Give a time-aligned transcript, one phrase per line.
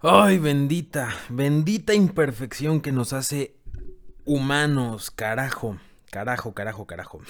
[0.00, 3.56] Ay, bendita, bendita imperfección que nos hace
[4.24, 5.80] humanos, carajo,
[6.12, 7.20] carajo, carajo, carajo.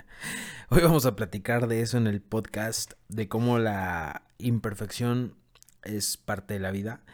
[0.70, 5.36] Hoy vamos a platicar de eso en el podcast, de cómo la imperfección
[5.84, 7.04] es parte de la vida,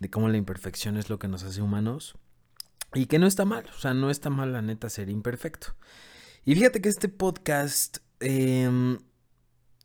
[0.00, 2.16] de cómo la imperfección es lo que nos hace humanos
[2.94, 5.76] y que no está mal, o sea, no está mal la neta ser imperfecto.
[6.44, 7.98] Y fíjate que este podcast...
[8.18, 8.98] Em,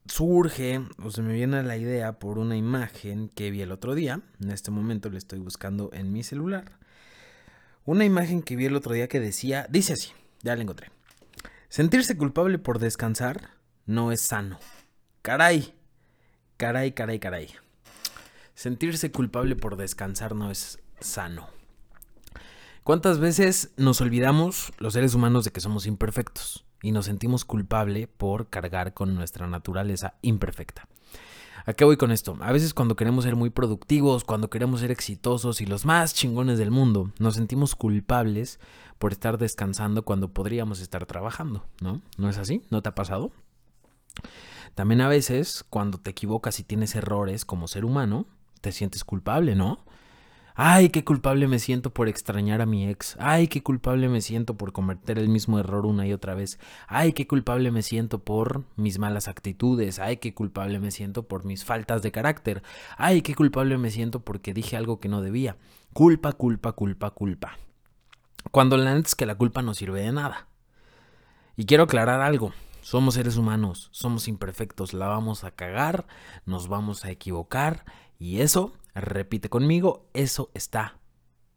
[0.08, 4.22] surge o se me viene la idea por una imagen que vi el otro día.
[4.42, 6.78] En este momento le estoy buscando en mi celular.
[7.86, 10.12] Una imagen que vi el otro día que decía, dice así,
[10.44, 10.92] ya la encontré.
[11.70, 13.52] Sentirse culpable por descansar
[13.86, 14.60] no es sano.
[15.22, 15.74] Caray,
[16.58, 17.50] caray, caray, caray.
[18.56, 21.50] Sentirse culpable por descansar no es sano.
[22.84, 26.67] ¿Cuántas veces nos olvidamos los seres humanos de que somos imperfectos?
[26.82, 30.88] Y nos sentimos culpable por cargar con nuestra naturaleza imperfecta.
[31.66, 32.38] ¿A qué voy con esto?
[32.40, 36.58] A veces cuando queremos ser muy productivos, cuando queremos ser exitosos y los más chingones
[36.58, 38.60] del mundo, nos sentimos culpables
[39.00, 42.02] por estar descansando cuando podríamos estar trabajando, ¿no?
[42.18, 42.62] ¿No es así?
[42.70, 43.32] ¿No te ha pasado?
[44.76, 48.28] También a veces, cuando te equivocas y tienes errores como ser humano,
[48.62, 49.80] te sientes culpable, ¿no?
[50.60, 53.16] Ay, qué culpable me siento por extrañar a mi ex.
[53.20, 56.58] Ay, qué culpable me siento por cometer el mismo error una y otra vez.
[56.88, 60.00] Ay, qué culpable me siento por mis malas actitudes.
[60.00, 62.64] Ay, qué culpable me siento por mis faltas de carácter.
[62.98, 65.58] Ay, qué culpable me siento porque dije algo que no debía.
[65.94, 67.60] Culpa, culpa, culpa, culpa.
[68.50, 70.48] Cuando la que la culpa no sirve de nada.
[71.56, 72.52] Y quiero aclarar algo.
[72.82, 76.08] Somos seres humanos, somos imperfectos, la vamos a cagar,
[76.48, 77.84] nos vamos a equivocar
[78.18, 81.00] y eso Repite conmigo, eso está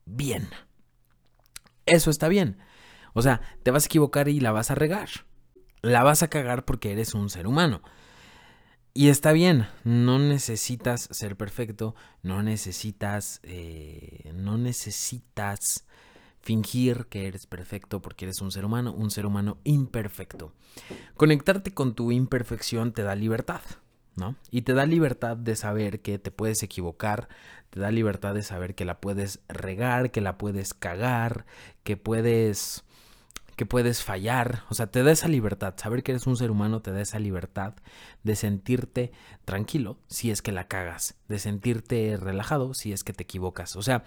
[0.05, 0.49] bien.
[1.87, 2.59] Eso está bien.
[3.15, 5.09] O sea, te vas a equivocar y la vas a regar.
[5.83, 7.83] La vas a cagar porque eres un ser humano.
[8.93, 15.87] Y está bien, no necesitas ser perfecto, no necesitas, eh, no necesitas
[16.41, 20.53] fingir que eres perfecto porque eres un ser humano, un ser humano imperfecto.
[21.15, 23.61] Conectarte con tu imperfección te da libertad.
[24.17, 24.37] ¿No?
[24.51, 27.29] Y te da libertad de saber que te puedes equivocar,
[27.71, 31.47] te da libertad de saber que la puedes regar, que la puedes cagar,
[31.85, 32.85] que puedes
[33.57, 36.81] que puedes fallar, o sea, te da esa libertad, saber que eres un ser humano
[36.81, 37.75] te da esa libertad
[38.23, 39.13] de sentirte
[39.45, 43.77] tranquilo si es que la cagas, de sentirte relajado si es que te equivocas.
[43.77, 44.03] O sea,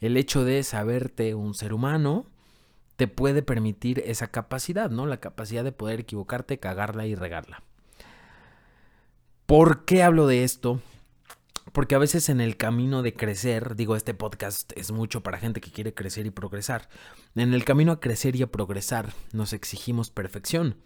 [0.00, 2.24] el hecho de saberte un ser humano
[2.96, 5.04] te puede permitir esa capacidad, ¿no?
[5.04, 7.62] La capacidad de poder equivocarte, cagarla y regarla.
[9.46, 10.80] ¿Por qué hablo de esto?
[11.72, 15.60] Porque a veces en el camino de crecer, digo, este podcast es mucho para gente
[15.60, 16.88] que quiere crecer y progresar.
[17.34, 20.76] En el camino a crecer y a progresar nos exigimos perfección.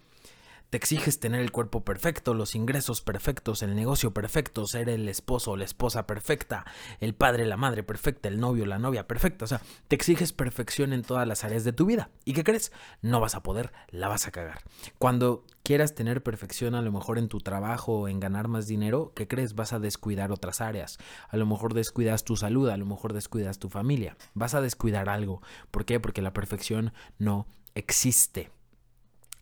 [0.69, 5.51] Te exiges tener el cuerpo perfecto, los ingresos perfectos, el negocio perfecto, ser el esposo
[5.51, 6.63] o la esposa perfecta,
[6.99, 9.45] el padre, la madre perfecta, el novio, la novia perfecta.
[9.45, 12.11] O sea, te exiges perfección en todas las áreas de tu vida.
[12.23, 12.71] ¿Y qué crees?
[13.01, 14.61] No vas a poder, la vas a cagar.
[14.99, 19.11] Cuando quieras tener perfección a lo mejor en tu trabajo o en ganar más dinero,
[19.15, 19.55] ¿qué crees?
[19.55, 20.99] Vas a descuidar otras áreas.
[21.29, 24.17] A lo mejor descuidas tu salud, a lo mejor descuidas tu familia.
[24.35, 25.41] Vas a descuidar algo.
[25.71, 25.99] ¿Por qué?
[25.99, 28.51] Porque la perfección no existe.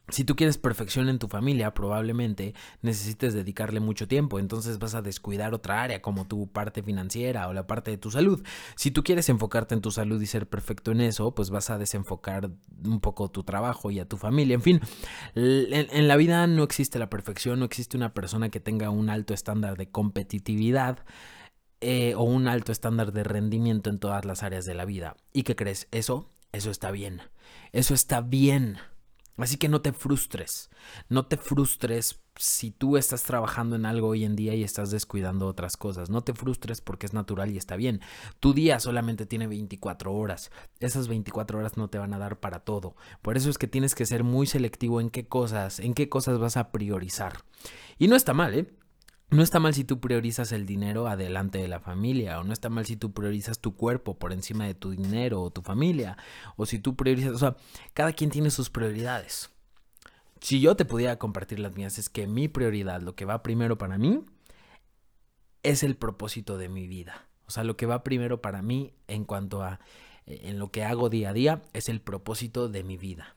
[0.10, 5.02] Si tú quieres perfección en tu familia, probablemente necesites dedicarle mucho tiempo, entonces vas a
[5.02, 8.42] descuidar otra área como tu parte financiera o la parte de tu salud.
[8.78, 11.78] Si tú quieres enfocarte en tu salud y ser perfecto en eso, pues vas a
[11.78, 12.50] desenfocar
[12.86, 14.56] un poco tu trabajo y a tu familia.
[14.56, 14.82] En fin,
[15.36, 19.34] en, la vida no existe la perfección, no existe una persona que tenga un alto
[19.34, 21.00] estándar de competitividad.
[21.80, 25.16] Eh, o un alto estándar de rendimiento en todas las áreas de la vida.
[25.32, 25.88] ¿Y qué crees?
[25.92, 27.22] Eso, eso está bien.
[27.72, 28.80] Eso está bien.
[29.38, 30.70] Así que no te frustres,
[31.10, 35.48] no te frustres si tú estás trabajando en algo hoy en día y estás descuidando
[35.48, 36.10] otras cosas.
[36.10, 38.02] No te frustres porque es natural y está bien.
[38.40, 40.52] Tu día solamente tiene 24 horas.
[40.80, 42.96] Esas 24 horas no te van a dar para todo.
[43.22, 46.40] Por eso es que tienes que ser muy selectivo en qué cosas, en qué cosas
[46.40, 47.44] vas a priorizar.
[47.98, 48.68] Y no está mal, ¿eh?
[49.30, 52.70] No está mal si tú priorizas el dinero adelante de la familia, o no está
[52.70, 56.18] mal si tú priorizas tu cuerpo por encima de tu dinero o tu familia,
[56.56, 57.58] o si tú priorizas, o sea,
[57.94, 59.50] cada quien tiene sus prioridades.
[60.40, 63.78] Si yo te pudiera compartir las mías, es que mi prioridad, lo que va primero
[63.78, 64.24] para mí,
[65.62, 67.28] es el propósito de mi vida.
[67.48, 69.82] O sea, lo que va primero para mí en cuanto a
[70.26, 73.37] eh, en lo que hago día a día es el propósito de mi vida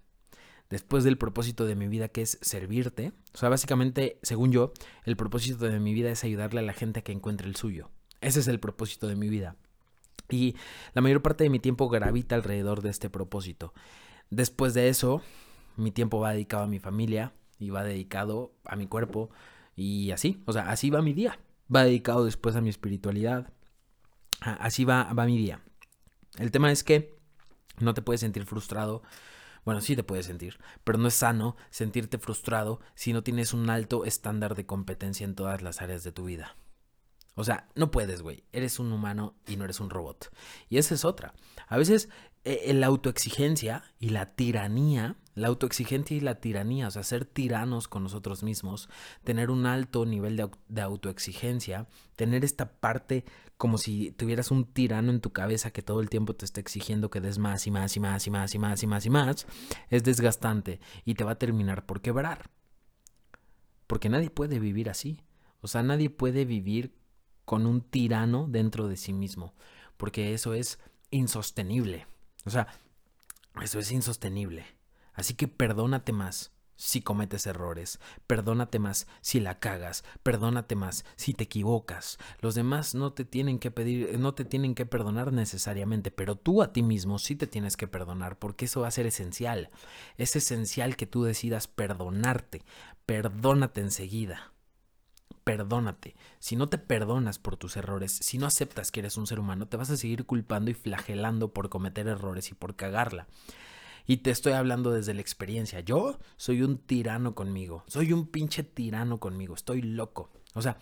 [0.70, 3.12] después del propósito de mi vida que es servirte.
[3.34, 4.72] O sea, básicamente, según yo,
[5.04, 7.90] el propósito de mi vida es ayudarle a la gente que encuentre el suyo.
[8.20, 9.56] Ese es el propósito de mi vida.
[10.28, 10.56] Y
[10.94, 13.74] la mayor parte de mi tiempo gravita alrededor de este propósito.
[14.30, 15.22] Después de eso,
[15.76, 19.30] mi tiempo va dedicado a mi familia y va dedicado a mi cuerpo
[19.74, 21.38] y así, o sea, así va mi día.
[21.74, 23.52] Va dedicado después a mi espiritualidad
[24.40, 25.60] así va, va mi día.
[26.38, 27.16] El tema es que
[27.78, 29.02] no te puedes sentir frustrado.
[29.64, 33.68] Bueno, sí te puedes sentir, pero no es sano sentirte frustrado si no tienes un
[33.70, 36.56] alto estándar de competencia en todas las áreas de tu vida.
[37.34, 38.44] O sea, no puedes, güey.
[38.52, 40.30] Eres un humano y no eres un robot.
[40.68, 41.34] Y esa es otra.
[41.68, 42.08] A veces
[42.44, 47.88] eh, la autoexigencia y la tiranía, la autoexigencia y la tiranía, o sea, ser tiranos
[47.88, 48.88] con nosotros mismos,
[49.24, 50.36] tener un alto nivel
[50.68, 53.24] de, autoexigencia, tener esta parte
[53.56, 57.10] como si tuvieras un tirano en tu cabeza que todo el tiempo te está exigiendo
[57.10, 59.46] que des más y más y más y más y más y más y más,
[59.88, 62.50] es desgastante y te va a terminar por quebrar.
[63.86, 65.22] Porque nadie puede vivir así.
[65.62, 66.94] O sea, nadie puede vivir
[67.44, 69.54] con un tirano dentro de sí mismo,
[69.96, 70.78] porque eso es
[71.10, 72.06] insostenible.
[72.44, 72.68] O sea,
[73.62, 74.64] eso es insostenible.
[75.14, 81.34] Así que perdónate más si cometes errores, perdónate más si la cagas, perdónate más si
[81.34, 82.18] te equivocas.
[82.40, 86.62] Los demás no te tienen que pedir, no te tienen que perdonar necesariamente, pero tú
[86.62, 89.68] a ti mismo sí te tienes que perdonar, porque eso va a ser esencial.
[90.16, 92.62] Es esencial que tú decidas perdonarte.
[93.04, 94.54] Perdónate enseguida
[95.44, 96.14] perdónate.
[96.38, 99.66] Si no te perdonas por tus errores, si no aceptas que eres un ser humano,
[99.66, 103.26] te vas a seguir culpando y flagelando por cometer errores y por cagarla.
[104.06, 105.80] Y te estoy hablando desde la experiencia.
[105.80, 107.84] Yo soy un tirano conmigo.
[107.86, 109.54] Soy un pinche tirano conmigo.
[109.54, 110.30] Estoy loco.
[110.54, 110.78] O sea,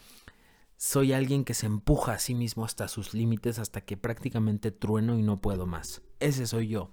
[0.76, 5.18] soy alguien que se empuja a sí mismo hasta sus límites, hasta que prácticamente trueno
[5.18, 6.02] y no puedo más.
[6.20, 6.90] Ese soy yo.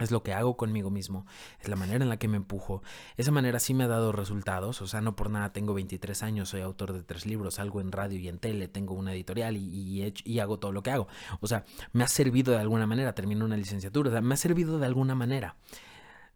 [0.00, 1.26] Es lo que hago conmigo mismo,
[1.60, 2.82] es la manera en la que me empujo.
[3.16, 6.48] Esa manera sí me ha dado resultados, o sea, no por nada tengo 23 años,
[6.50, 10.12] soy autor de tres libros, salgo en radio y en tele, tengo una editorial y,
[10.24, 11.08] y, hago todo lo que hago.
[11.40, 14.36] O sea, me ha servido de alguna manera, termino una licenciatura, o sea, me ha
[14.36, 15.56] servido de alguna manera.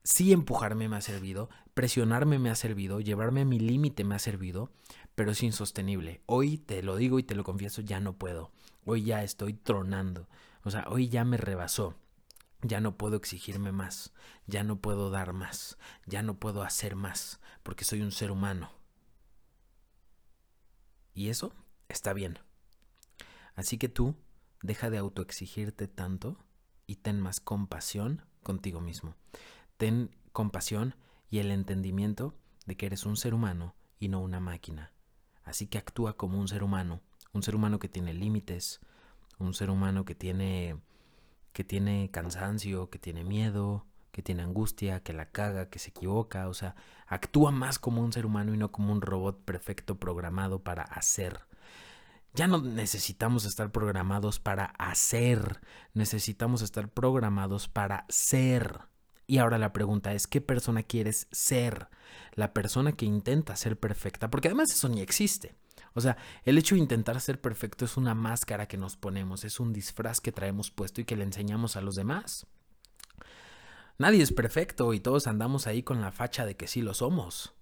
[0.05, 4.19] Sí empujarme me ha servido, presionarme me ha servido, llevarme a mi límite me ha
[4.19, 4.73] servido,
[5.15, 6.23] pero es insostenible.
[6.27, 8.51] Hoy te lo digo y te lo confieso, ya no puedo.
[8.85, 10.29] Hoy ya estoy tronando.
[10.65, 11.95] O sea, hoy ya me rebasó.
[12.63, 14.13] Ya no puedo exigirme más,
[14.47, 18.71] ya no puedo dar más, ya no puedo hacer más, porque soy un ser humano.
[21.15, 21.53] Y eso
[21.89, 22.39] está bien.
[23.55, 24.15] Así que tú
[24.63, 26.39] deja de autoexigirte tanto
[26.87, 29.17] y ten más compasión contigo mismo.
[29.77, 30.95] Ten compasión
[31.29, 32.35] y el entendimiento
[32.67, 34.93] de que eres un ser humano y no una máquina.
[35.45, 37.01] Así que actúa como un ser humano,
[37.33, 38.81] un ser humano que tiene límites,
[39.39, 40.77] un ser humano que tiene
[41.53, 46.49] que tiene cansancio, que tiene miedo, que tiene angustia, que la caga, que se equivoca,
[46.49, 46.77] o sea,
[47.07, 51.41] actúa más como un ser humano y no como un robot perfecto programado para hacer.
[52.35, 55.61] Ya no necesitamos estar programados para hacer,
[55.93, 58.81] necesitamos estar programados para ser.
[59.27, 61.89] Y ahora la pregunta es, ¿qué persona quieres ser?
[62.35, 65.55] La persona que intenta ser perfecta, porque además eso ni existe.
[65.95, 69.61] O sea, el hecho de intentar ser perfecto es una máscara que nos ponemos, es
[69.61, 72.47] un disfraz que traemos puesto y que le enseñamos a los demás.
[73.99, 77.55] Nadie es perfecto y todos andamos ahí con la facha de que sí lo somos.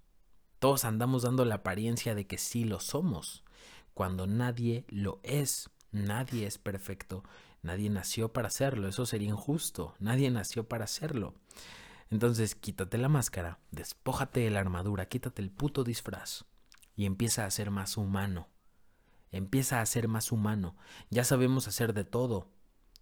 [0.59, 3.43] Todos andamos dando la apariencia de que sí lo somos,
[3.93, 5.69] cuando nadie lo es.
[5.91, 7.23] Nadie es perfecto.
[7.63, 8.87] Nadie nació para hacerlo.
[8.87, 9.93] Eso sería injusto.
[9.99, 11.33] Nadie nació para hacerlo.
[12.09, 16.45] Entonces quítate la máscara, despójate de la armadura, quítate el puto disfraz
[17.01, 18.47] y empieza a ser más humano.
[19.31, 20.75] Empieza a ser más humano.
[21.09, 22.51] Ya sabemos hacer de todo.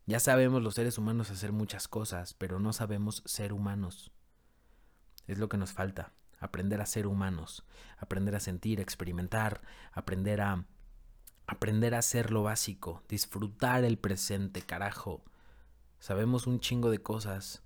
[0.05, 4.13] Ya sabemos los seres humanos hacer muchas cosas, pero no sabemos ser humanos.
[5.27, 6.13] Es lo que nos falta.
[6.39, 7.65] Aprender a ser humanos.
[7.97, 9.63] Aprender a sentir, experimentar.
[9.91, 10.65] Aprender a...
[11.45, 13.03] Aprender a hacer lo básico.
[13.09, 15.25] Disfrutar el presente, carajo.
[15.99, 17.63] Sabemos un chingo de cosas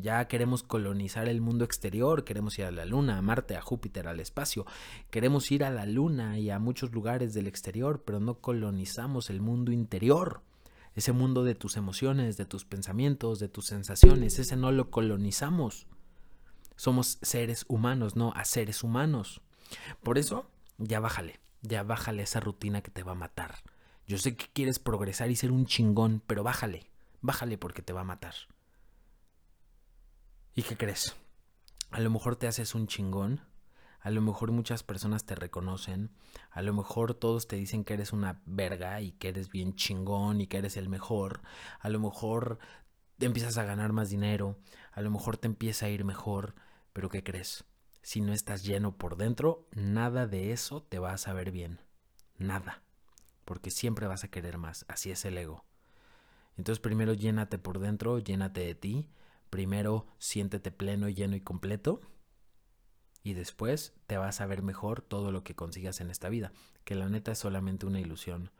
[0.00, 4.08] ya queremos colonizar el mundo exterior, queremos ir a la Luna, a Marte, a Júpiter,
[4.08, 4.66] al espacio.
[5.10, 9.40] Queremos ir a la Luna y a muchos lugares del exterior, pero no colonizamos el
[9.40, 10.42] mundo interior.
[10.94, 15.86] Ese mundo de tus emociones, de tus pensamientos, de tus sensaciones, ese no lo colonizamos.
[16.76, 19.40] Somos seres humanos, no a seres humanos.
[20.02, 20.46] Por eso,
[20.78, 23.56] ya bájale, ya bájale esa rutina que te va a matar.
[24.06, 26.86] Yo sé que quieres progresar y ser un chingón, pero bájale,
[27.22, 28.34] bájale porque te va a matar.
[30.58, 31.14] ¿Y qué crees?
[31.90, 33.42] A lo mejor te haces un chingón,
[34.00, 36.12] a lo mejor muchas personas te reconocen,
[36.50, 40.40] a lo mejor todos te dicen que eres una verga y que eres bien chingón
[40.40, 41.42] y que eres el mejor,
[41.78, 42.58] a lo mejor
[43.18, 44.56] te empiezas a ganar más dinero,
[44.92, 46.54] a lo mejor te empieza a ir mejor,
[46.94, 47.64] pero ¿qué crees?
[48.00, 51.82] Si no estás lleno por dentro, nada de eso te va a saber bien.
[52.38, 52.82] Nada.
[53.44, 54.86] Porque siempre vas a querer más.
[54.88, 55.66] Así es el ego.
[56.56, 59.10] Entonces primero llénate por dentro, llénate de ti
[59.56, 62.02] Primero siéntete pleno, lleno y completo.
[63.22, 66.52] Y después te vas a ver mejor todo lo que consigas en esta vida.
[66.84, 68.50] Que la neta es solamente una ilusión.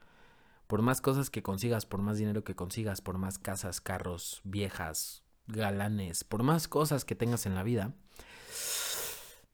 [0.66, 5.22] Por más cosas que consigas, por más dinero que consigas, por más casas, carros, viejas,
[5.48, 7.92] galanes, por más cosas que tengas en la vida,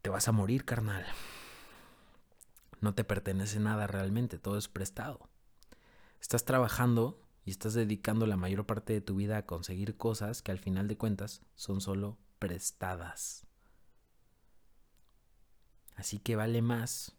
[0.00, 1.04] te vas a morir, carnal.
[2.80, 5.28] No te pertenece nada realmente, todo es prestado.
[6.20, 10.52] Estás trabajando y estás dedicando la mayor parte de tu vida a conseguir cosas que
[10.52, 13.46] al final de cuentas son solo prestadas.
[15.96, 17.16] Así que vale más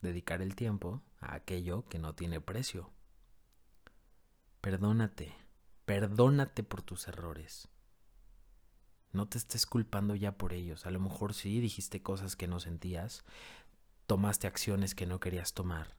[0.00, 2.90] dedicar el tiempo a aquello que no tiene precio.
[4.60, 5.34] Perdónate,
[5.84, 7.68] perdónate por tus errores.
[9.12, 10.86] No te estés culpando ya por ellos.
[10.86, 13.24] A lo mejor sí dijiste cosas que no sentías,
[14.06, 15.96] tomaste acciones que no querías tomar,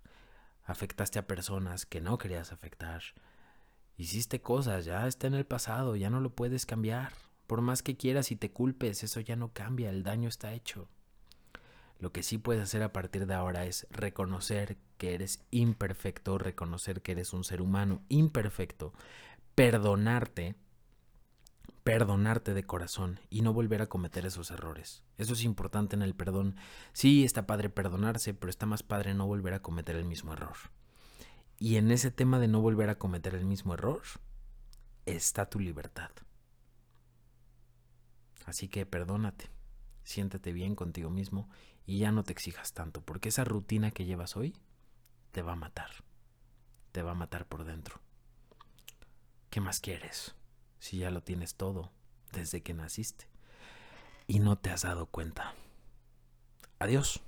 [0.65, 3.03] afectaste a personas que no querías afectar.
[3.97, 7.13] Hiciste cosas, ya está en el pasado, ya no lo puedes cambiar.
[7.47, 10.89] Por más que quieras y te culpes, eso ya no cambia, el daño está hecho.
[11.99, 17.01] Lo que sí puedes hacer a partir de ahora es reconocer que eres imperfecto, reconocer
[17.01, 18.93] que eres un ser humano imperfecto,
[19.55, 20.55] perdonarte,
[21.85, 25.03] perdonarte de corazón y no volver a cometer esos errores.
[25.17, 26.57] Eso es importante en el perdón.
[26.91, 30.57] Sí, está padre perdonarse, pero está más padre no volver a cometer el mismo error.
[31.57, 34.01] Y en ese tema de no volver a cometer el mismo error,
[35.05, 36.11] está tu libertad.
[38.45, 39.49] Así que perdónate,
[40.03, 41.49] siéntete bien contigo mismo
[41.85, 44.55] y ya no te exijas tanto, porque esa rutina que llevas hoy
[45.31, 45.89] te va a matar.
[46.91, 47.99] Te va a matar por dentro.
[49.49, 50.35] ¿Qué más quieres?
[50.79, 51.91] Si ya lo tienes todo
[52.31, 53.27] desde que naciste
[54.27, 55.53] y no te has dado cuenta.
[56.79, 57.21] Adiós.